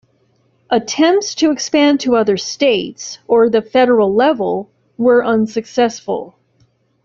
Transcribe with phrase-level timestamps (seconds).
[0.71, 6.35] Attempts to expand to other states or the federal level were unsuccessful.